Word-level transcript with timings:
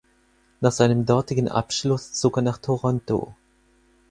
Nach 0.61 0.71
seinem 0.71 1.05
dortigen 1.05 1.47
Abschluss 1.47 2.11
zog 2.13 2.39
er 2.39 2.41
nach 2.41 2.57
Toronto. 2.57 3.35